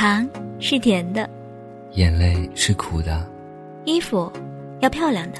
[0.00, 0.26] 糖
[0.58, 1.28] 是甜的，
[1.92, 3.22] 眼泪是苦的，
[3.84, 4.32] 衣服
[4.80, 5.38] 要漂亮的，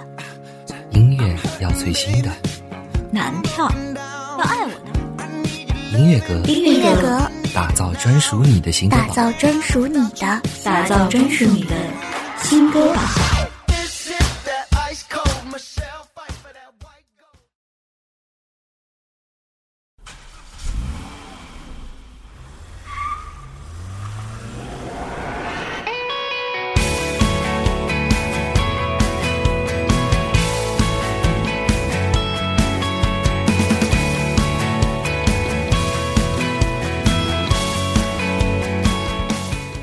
[0.91, 2.31] 音乐要最新的，
[3.10, 3.67] 男票
[4.38, 11.75] 要爱我的，音乐阁，音乐阁，打造专属你的新歌打造专属你的，打造专属你的
[12.43, 13.39] 新歌榜。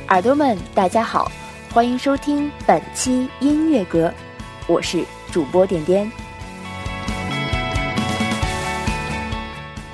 [0.10, 1.30] 耳朵们，大家好，
[1.74, 4.10] 欢迎收听本期音乐阁，
[4.66, 5.04] 我是
[5.34, 6.10] 主播点点。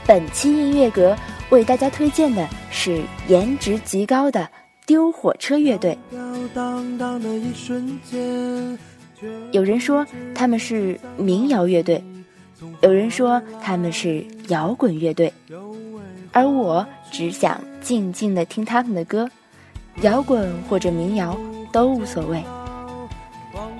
[0.05, 1.17] 本期音乐阁
[1.49, 4.47] 为大家推荐的是颜值极高的
[4.85, 5.97] 丢火车乐队。
[9.51, 12.03] 有人说他们是民谣乐队，
[12.81, 15.33] 有人说他们是摇滚乐队，
[16.31, 19.27] 而我只想静静的听他们的歌。
[20.01, 21.37] 摇滚或者民谣
[21.71, 22.43] 都无所谓。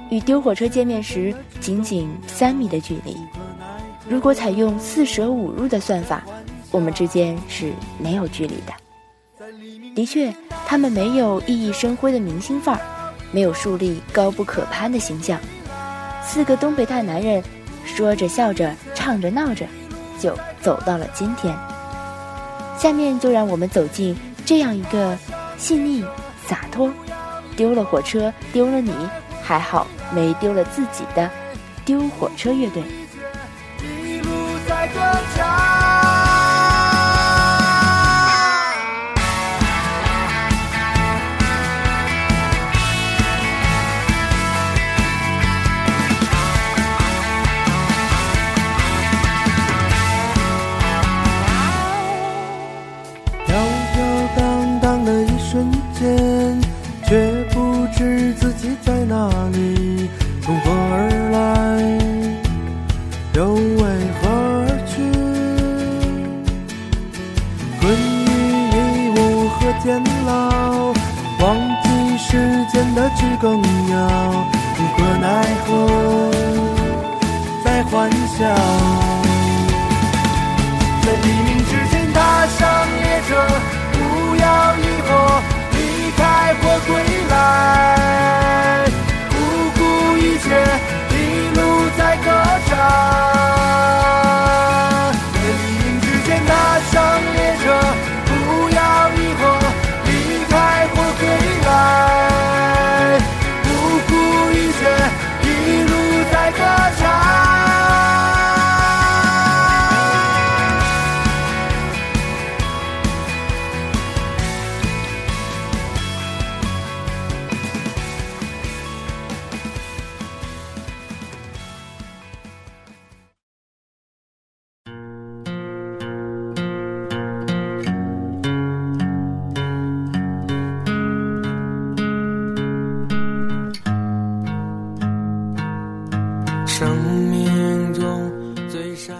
[0.10, 3.18] 与丢火车见面时仅仅三米的距离，
[4.08, 6.24] 如果采用四舍五入的算法，
[6.70, 8.74] 我们之间是没有距离的。
[9.96, 10.32] 的确，
[10.68, 12.82] 他们没有熠熠生辉的明星范儿，
[13.32, 15.40] 没有树立高不可攀的形象。
[16.24, 17.44] 四个东北大男人，
[17.86, 19.66] 说着笑着，唱着闹着，
[20.20, 21.56] 就走到了今天。
[22.78, 25.18] 下面就让我们走进这样一个。
[25.64, 26.04] 细腻
[26.46, 26.92] 洒脱，
[27.56, 28.94] 丢了火车，丢了你，
[29.42, 31.32] 还好没丢了自己的
[31.86, 32.84] 丢火车乐队。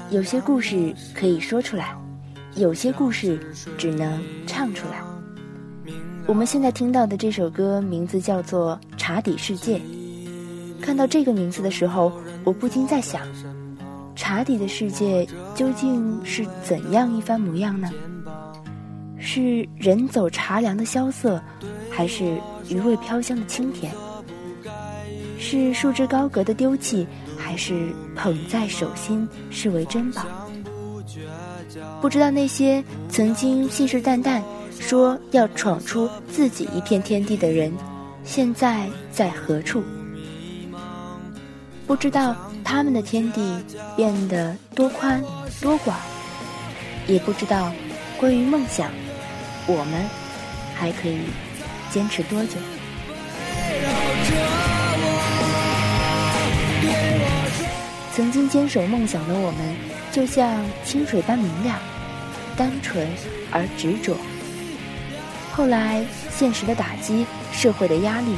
[0.10, 1.96] 有些故事可以说出来，
[2.56, 3.40] 有些故事
[3.78, 5.02] 只能唱出来。
[6.26, 9.78] 我们现在听到的这首歌名字叫做《茶底世界》。
[10.82, 12.12] 看到这个名字的时候，
[12.44, 13.22] 我不禁在想：
[14.16, 17.90] 茶底的世界究竟是怎样一番模样呢？
[19.18, 21.42] 是人走茶凉的萧瑟，
[21.90, 22.38] 还是
[22.70, 23.94] 余味飘香的清甜？
[25.40, 27.06] 是束之高阁的丢弃？
[27.44, 30.24] 还是捧在手心视为珍宝。
[32.02, 34.42] 不知道那些曾经信誓旦旦
[34.80, 37.74] 说要闯出自己一片天地的人，
[38.24, 39.84] 现在在何处？
[41.86, 43.58] 不知道他们的天地
[43.98, 45.22] 变得多宽
[45.62, 45.98] 多广，
[47.08, 47.72] 也不知道
[48.18, 48.90] 关于梦想，
[49.68, 50.06] 我们
[50.74, 51.20] 还可以
[51.92, 52.52] 坚持多久？
[58.16, 59.76] 曾经坚守梦想的我们，
[60.12, 61.80] 就像清水般明亮、
[62.56, 63.08] 单纯
[63.50, 64.16] 而执着。
[65.52, 68.36] 后来，现实的打击、社会的压力，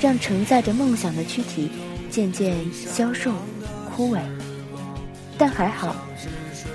[0.00, 1.70] 让承载着梦想的躯体
[2.10, 3.34] 渐渐消瘦、
[3.94, 4.18] 枯萎。
[5.36, 5.94] 但还好，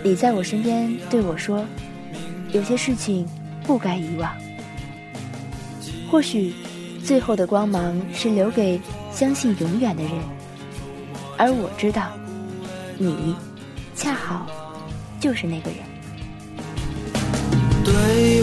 [0.04, 1.66] 你在我身边对我说
[2.54, 3.28] ：“有些事情
[3.64, 4.32] 不该遗忘。”
[6.12, 6.54] 或许，
[7.04, 8.80] 最后的光芒是留给
[9.12, 10.12] 相信永远的人。
[11.40, 12.12] 而我知道，
[12.98, 13.36] 你
[13.96, 14.48] 恰好
[15.20, 15.80] 就是那个人。
[17.86, 17.94] 对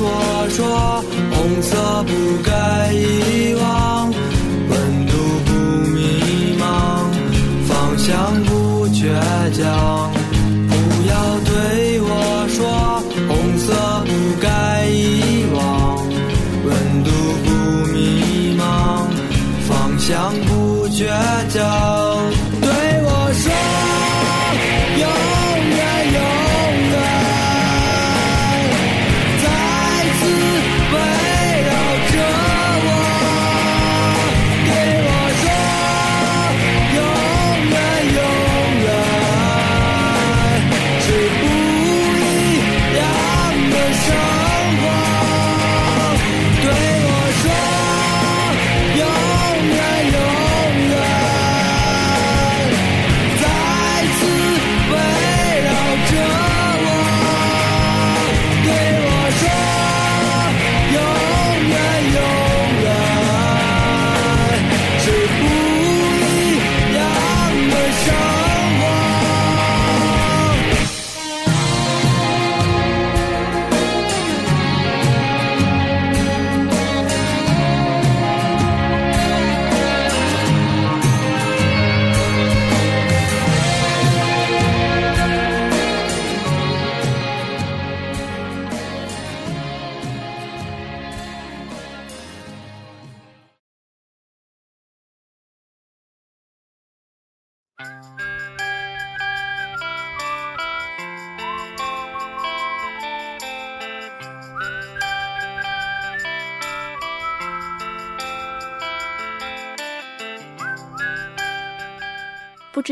[0.01, 1.03] 我说，
[1.33, 2.11] 红色不
[2.43, 4.11] 该遗忘，
[4.71, 5.13] 温度
[5.45, 5.51] 不
[5.91, 6.63] 迷茫，
[7.67, 9.03] 方向不倔
[9.53, 10.14] 强。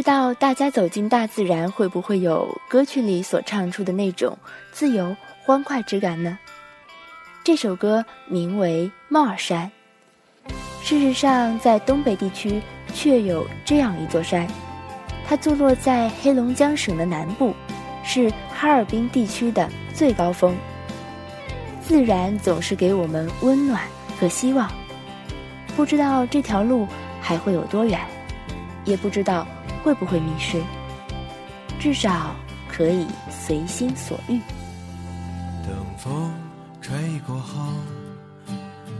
[0.02, 4.36] 知道大家走进大自然，会不会有歌曲里所唱出的那种
[4.72, 6.36] 自由欢快之感呢？
[7.44, 9.70] 这首歌名为《帽儿山》。
[10.82, 12.60] 事实上，在东北地区
[12.92, 14.44] 确有这样一座山，
[15.24, 17.54] 它坐落在黑龙江省的南部，
[18.02, 20.56] 是哈尔滨地区的最高峰。
[21.80, 23.80] 自然总是给我们温暖
[24.18, 24.68] 和希望。
[25.76, 26.88] 不知道这条路
[27.20, 28.00] 还会有多远，
[28.84, 29.46] 也不知道
[29.82, 30.62] 会不会迷失。
[31.78, 32.34] 至少
[32.68, 34.38] 可以随心所欲。
[35.64, 36.32] 等风
[36.80, 36.96] 吹
[37.26, 37.72] 过后，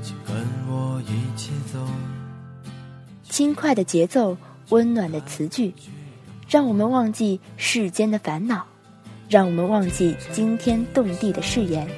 [0.03, 0.35] 请跟
[0.69, 1.79] 我一起走。
[3.29, 4.37] 轻快的节奏，
[4.71, 5.73] 温暖的词句，
[6.49, 8.65] 让我们忘记世间的烦恼，
[9.29, 11.89] 让我们忘记惊天动地的誓言。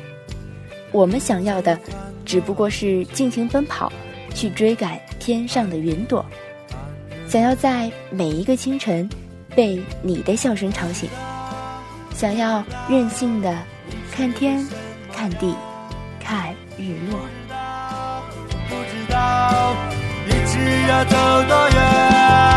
[0.92, 1.78] 我们想要的，
[2.24, 3.92] 只不过是尽情奔跑，
[4.34, 6.24] 去追赶天上的云朵。
[7.28, 9.08] 想要在每一个清晨，
[9.56, 11.08] 被你的笑声吵醒。
[12.14, 13.56] 想要任性的
[14.12, 14.64] 看天、
[15.12, 15.54] 看地、
[16.20, 17.18] 看日落。
[18.68, 19.74] 不知道
[20.26, 21.16] 一直要走
[21.48, 22.53] 多远。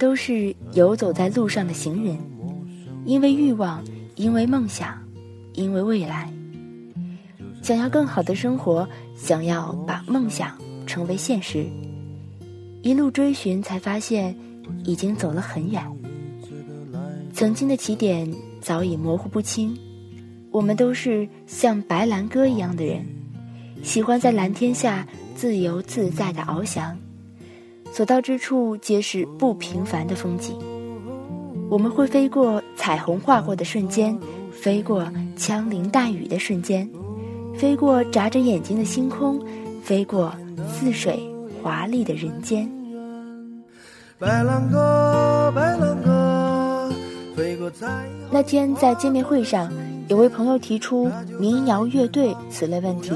[0.00, 2.18] 都是游走在路上的行人，
[3.04, 3.84] 因为欲望，
[4.16, 4.98] 因为梦想，
[5.52, 6.32] 因为未来，
[7.60, 11.66] 想要更好的生活，想要把梦想成为现实。
[12.80, 14.34] 一路追寻，才发现
[14.84, 15.84] 已经走了很远，
[17.34, 18.26] 曾经的起点
[18.62, 19.76] 早已模糊不清。
[20.50, 23.04] 我们都是像白兰鸽一样的人，
[23.82, 26.96] 喜欢在蓝天下自由自在的翱翔。
[27.92, 30.56] 所到之处皆是不平凡的风景。
[31.68, 34.18] 我们会飞过彩虹划过的瞬间，
[34.50, 35.06] 飞过
[35.36, 36.88] 枪林弹雨的瞬间，
[37.56, 39.40] 飞过眨着眼睛的星空，
[39.82, 40.32] 飞过
[40.68, 41.20] 似水
[41.62, 42.68] 华丽的人间。
[48.30, 49.72] 那天在见面会上，
[50.08, 53.12] 有位朋友提出民谣乐队此类问题，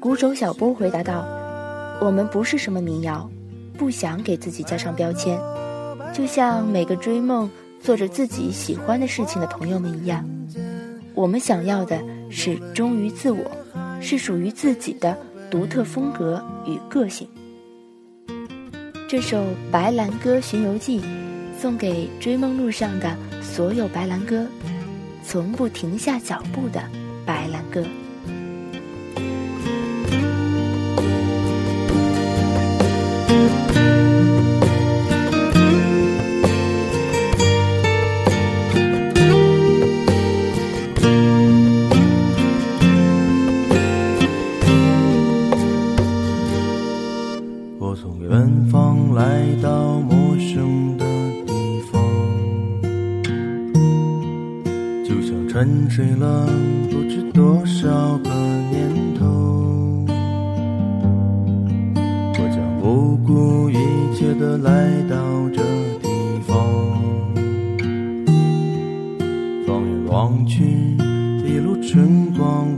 [0.00, 1.24] 鼓手小波回答道
[2.00, 3.28] ：“我们不是什么民谣。”
[3.78, 5.40] 不想给自己加上标签，
[6.12, 7.48] 就像每个追梦、
[7.80, 10.28] 做着自己喜欢的事情的朋友们一样，
[11.14, 13.44] 我们想要的是忠于自我，
[14.00, 15.16] 是属于自己的
[15.48, 17.26] 独特风格与个性。
[19.08, 19.38] 这首
[19.70, 21.00] 《白兰鸽巡游记》，
[21.58, 24.44] 送给追梦路上的所有白兰鸽，
[25.24, 26.82] 从不停下脚步的
[27.24, 27.82] 白兰鸽。
[48.00, 51.04] 从远方来到陌生的
[51.44, 51.52] 地
[51.90, 52.00] 方，
[55.04, 56.46] 就像沉睡了
[56.92, 58.30] 不知多少个
[58.70, 58.88] 年
[59.18, 59.26] 头。
[62.34, 63.74] 我将不顾一
[64.14, 65.16] 切的来到
[65.48, 65.60] 这
[66.00, 66.08] 地
[66.46, 66.56] 方，
[69.66, 70.64] 放眼望去，
[71.44, 72.77] 一路春光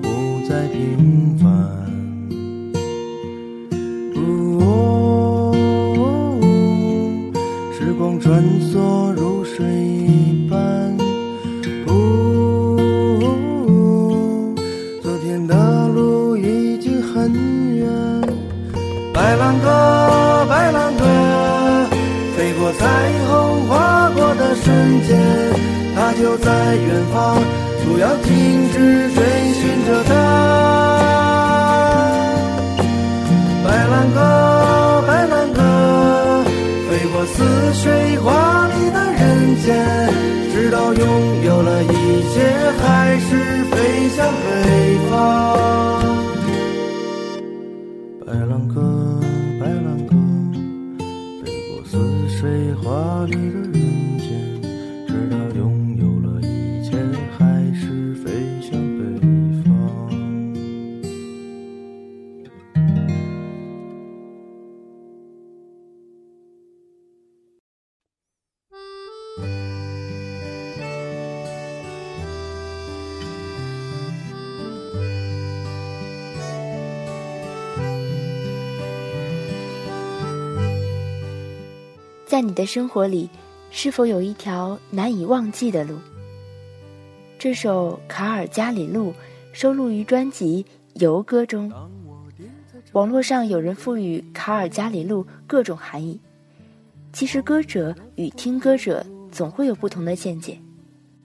[19.30, 21.04] 白兰鸽，白兰鸽，
[22.37, 22.84] 飞过彩
[23.28, 25.16] 虹划过的瞬间，
[25.94, 27.38] 它就在远方，
[27.84, 29.22] 不要停止追
[29.54, 30.10] 寻着它。
[33.64, 35.62] 白兰鸽，白兰鸽，
[36.90, 40.12] 飞过似水华丽的人间，
[40.52, 41.87] 直到拥有了一
[42.34, 42.50] 切，
[42.82, 46.00] 还是飞向北方。
[82.40, 83.28] 在你的生活里，
[83.70, 85.99] 是否有一条难以忘记的路？
[87.38, 89.11] 这首《卡尔加里路》
[89.52, 90.64] 收录于专辑
[91.02, 91.70] 《游歌》中。
[92.92, 96.18] 网络上有人赋予卡尔加里路各种含义，
[97.12, 100.59] 其实歌者与听歌者总会有不同的见解。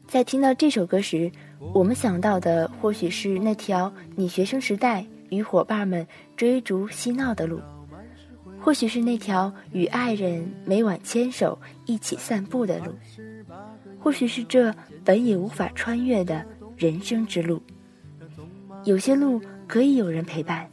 [0.05, 1.31] 在听到这首歌时，
[1.73, 6.05] 我们想到的或许是那条你学生时代与伙伴们
[6.35, 7.61] 追逐嬉闹的路。
[8.65, 11.55] 或许是那条与爱人每晚牵手
[11.85, 12.91] 一起散步的路，
[13.99, 16.43] 或许是这本已无法穿越的
[16.75, 17.61] 人生之路。
[18.83, 20.67] 有些路可以有人陪伴，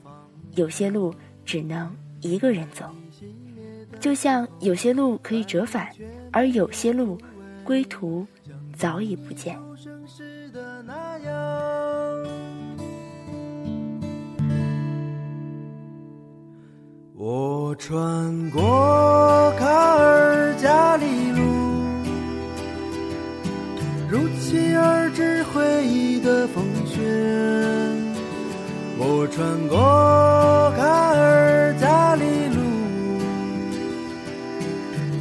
[0.54, 2.86] 有些路只能一个人走。
[4.00, 5.90] 就像有些路可以折返，
[6.30, 7.18] 而有些路
[7.62, 8.26] 归途
[8.74, 9.54] 早已不见。
[17.24, 21.40] 我穿过卡尔加里路，
[24.10, 26.98] 如期而至回忆的风雪。
[28.98, 29.78] 我穿过
[30.76, 30.82] 卡
[31.16, 32.24] 尔加里
[32.56, 32.60] 路，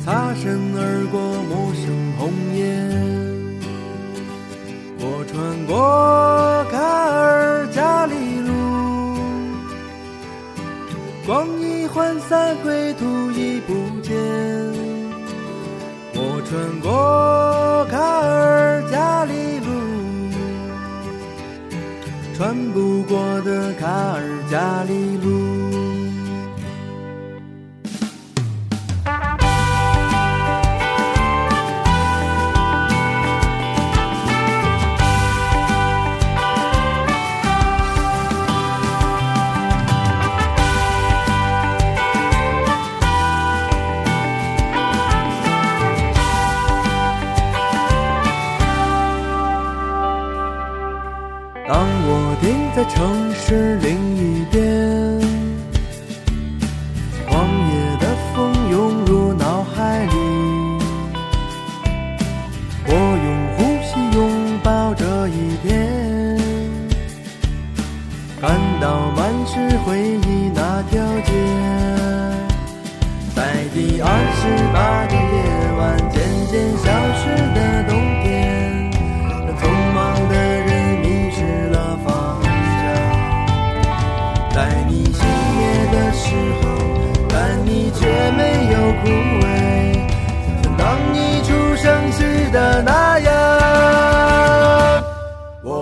[0.03, 1.85] 擦身而过陌生
[2.17, 2.65] 红叶。
[4.97, 5.77] 我穿过
[12.31, 14.15] 在，归途已不见。
[16.13, 19.67] 我穿过卡尔加里路，
[22.33, 25.40] 穿不过的卡尔加里路。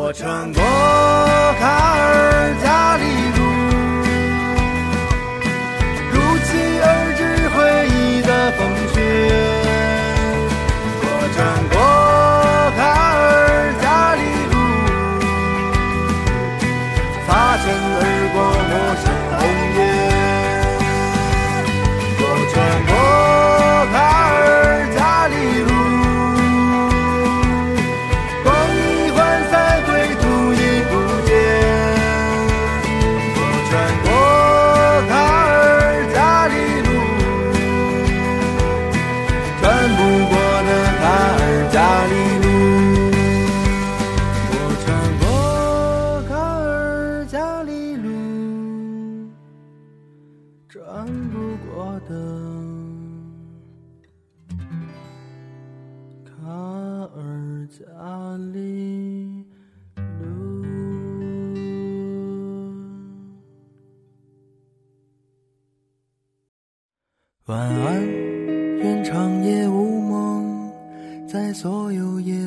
[0.10, 1.29] 我穿过。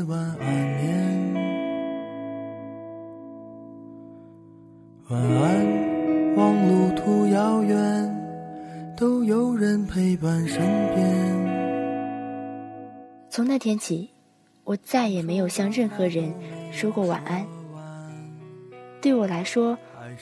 [0.04, 1.34] 晚安。
[5.08, 10.60] 晚安，望路途遥远，都有人陪伴身
[10.94, 11.52] 边。
[13.28, 14.10] 从那天起，
[14.64, 16.32] 我再也没有向任何人
[16.72, 17.46] 说过晚安。
[19.00, 19.76] 对我来说，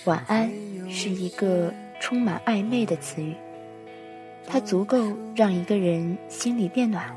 [0.07, 0.51] 晚安
[0.89, 3.35] 是一个充满暧昧的词语，
[4.47, 7.17] 它足够让一个人心里变暖，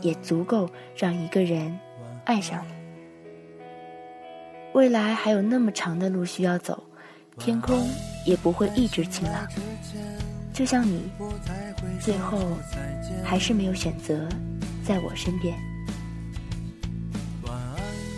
[0.00, 1.78] 也足够让一个人
[2.24, 2.72] 爱上你。
[4.72, 6.82] 未来还有那么长的路需要走，
[7.38, 7.86] 天空
[8.24, 9.46] 也不会一直晴朗。
[10.52, 11.02] 就像你，
[12.00, 12.38] 最后
[13.22, 14.28] 还是没有选择
[14.84, 15.54] 在我身边。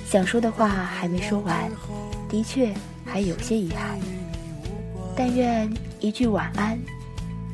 [0.06, 1.70] 想说的话还没说完，
[2.28, 2.72] 的确
[3.04, 3.98] 还有些遗憾。
[5.16, 6.78] 但愿一句晚安，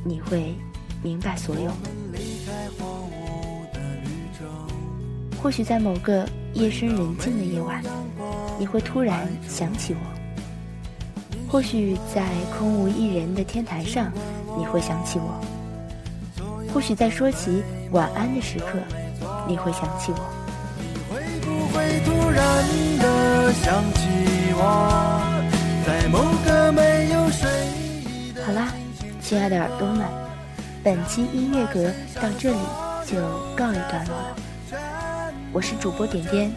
[0.05, 0.55] 你会
[1.03, 1.71] 明白所有。
[5.43, 7.83] 或许在某个夜深人静的夜晚，
[8.59, 10.01] 你会突然想起我。
[11.49, 12.25] 或许在
[12.57, 14.11] 空无一人的天台上，
[14.57, 15.29] 你会想起我；
[16.73, 18.79] 或许在说起晚安的时刻，
[19.47, 20.19] 你会想起我。
[21.11, 22.65] 会不会突然
[22.99, 24.01] 的想起
[24.55, 24.63] 我，
[25.85, 28.73] 在某个没有睡意的好啦，
[29.21, 30.07] 亲爱的耳朵们，
[30.85, 31.89] 本期音乐阁
[32.21, 32.59] 到这里
[33.07, 33.21] 就
[33.57, 34.37] 告一段落了。
[35.53, 36.51] 我是主播点点，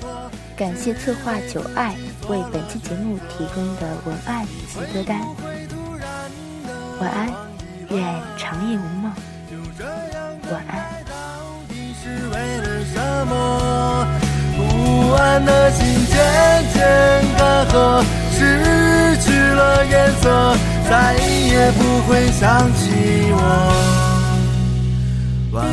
[0.56, 1.94] 感谢策划九爱
[2.28, 5.20] 为本期节目提供的文案及歌单。
[7.00, 7.32] 晚安，
[7.90, 8.04] 愿
[8.36, 9.14] 长夜无梦。
[10.52, 11.06] 晚安。
[12.02, 14.08] 是为了什么？
[14.58, 16.16] 不安的心渐
[16.74, 16.84] 渐
[17.38, 20.58] 干涸，失去了颜色，
[20.90, 24.15] 再也不会想起我。
[25.56, 25.72] 晚安。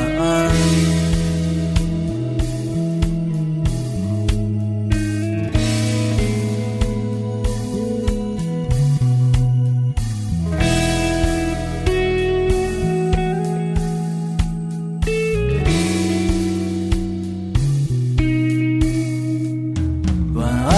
[20.35, 20.73] 晚安，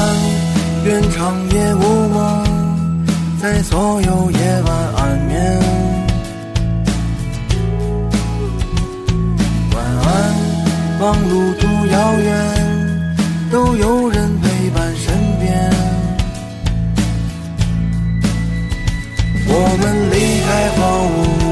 [0.87, 2.43] 愿长夜无梦，
[3.43, 5.74] 在所有夜晚安眠。
[11.05, 12.33] 晚安，望路途遥远，
[13.51, 15.71] 都有人陪伴身边。
[19.47, 21.44] 我们离开荒芜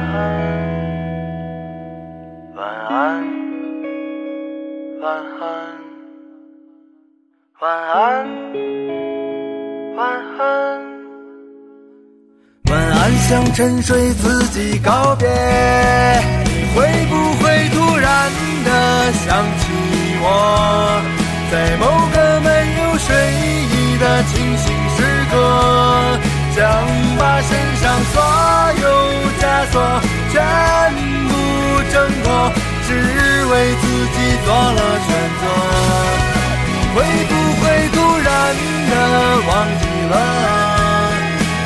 [0.00, 0.12] 安，
[2.56, 2.58] 晚
[2.88, 2.98] 安，
[5.00, 5.04] 晚
[5.40, 5.42] 安，
[7.60, 7.98] 晚安，
[9.96, 9.98] 晚
[10.38, 10.40] 安。
[12.70, 15.28] 晚安，向沉睡自己告别。
[16.44, 18.30] 你会不会突然
[18.64, 19.62] 的想起
[20.22, 20.26] 我，
[21.50, 21.84] 在某
[22.14, 22.48] 个没
[22.80, 23.08] 有睡
[23.72, 24.98] 意的清醒时
[25.30, 25.34] 刻？
[26.54, 26.58] 想
[27.18, 27.82] 把身上
[28.12, 28.14] 所
[28.82, 28.84] 有
[29.40, 29.74] 枷锁
[30.32, 30.34] 全
[31.28, 31.30] 部
[31.92, 32.26] 挣脱，
[32.86, 32.88] 只
[33.46, 33.82] 为自
[34.14, 35.08] 己做了选
[35.40, 35.42] 择。
[36.92, 36.96] 会
[37.28, 38.28] 不会突然
[38.90, 38.92] 的
[39.46, 40.14] 忘记了？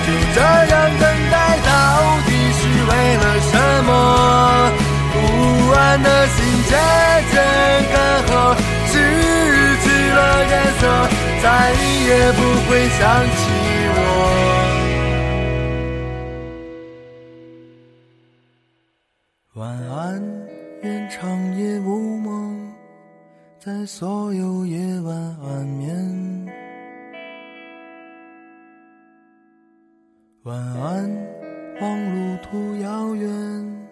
[0.06, 1.68] 就这样等待，到
[2.26, 3.52] 底是为了什
[3.84, 3.90] 么？
[5.12, 5.16] 不
[5.72, 6.36] 安的心
[6.68, 6.72] 渐
[7.32, 7.34] 渐
[7.90, 7.94] 干
[8.28, 8.32] 涸，
[8.92, 8.94] 失
[9.82, 10.82] 去了颜色，
[11.42, 11.44] 再
[12.06, 13.00] 也不会想
[13.36, 13.40] 起
[23.64, 26.46] 在所有夜晚安眠。
[30.42, 31.10] 晚安，
[31.80, 33.88] 望路途遥远，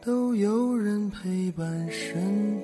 [0.00, 2.58] 都有人陪伴身